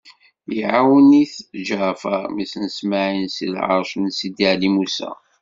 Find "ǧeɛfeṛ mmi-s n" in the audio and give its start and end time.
1.67-2.65